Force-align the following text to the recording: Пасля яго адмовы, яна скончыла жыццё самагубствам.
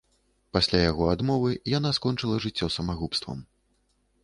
Пасля 0.55 0.79
яго 0.91 1.09
адмовы, 1.15 1.51
яна 1.77 1.93
скончыла 1.99 2.41
жыццё 2.45 2.73
самагубствам. 2.79 3.47